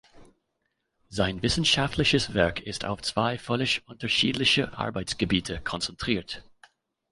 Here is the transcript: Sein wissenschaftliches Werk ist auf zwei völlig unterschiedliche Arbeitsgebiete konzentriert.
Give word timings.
Sein 1.09 1.43
wissenschaftliches 1.43 2.33
Werk 2.33 2.59
ist 2.59 2.85
auf 2.85 3.03
zwei 3.03 3.37
völlig 3.37 3.87
unterschiedliche 3.87 4.75
Arbeitsgebiete 4.75 5.61
konzentriert. 5.61 6.43